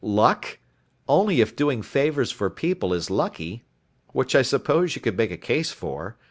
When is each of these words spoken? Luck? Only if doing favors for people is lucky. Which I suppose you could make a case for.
Luck? 0.03 0.57
Only 1.07 1.41
if 1.41 1.55
doing 1.55 1.83
favors 1.83 2.31
for 2.31 2.49
people 2.49 2.91
is 2.91 3.11
lucky. 3.11 3.65
Which 4.13 4.33
I 4.33 4.41
suppose 4.41 4.95
you 4.95 4.99
could 5.03 5.15
make 5.15 5.29
a 5.29 5.37
case 5.37 5.69
for. 5.71 6.17